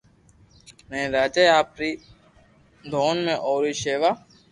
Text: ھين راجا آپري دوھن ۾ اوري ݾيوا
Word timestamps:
ھين 0.91 1.05
راجا 1.17 1.43
آپري 1.59 1.89
دوھن 2.91 3.17
۾ 3.31 3.33
اوري 3.49 3.73
ݾيوا 3.81 4.11